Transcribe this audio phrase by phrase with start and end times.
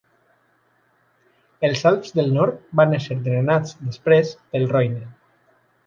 [1.69, 5.09] Els Alps del nord van ésser drenats després pel Roine.